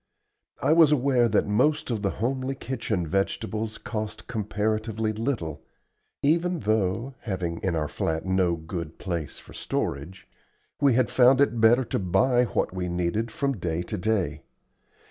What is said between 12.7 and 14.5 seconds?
we needed from day to day.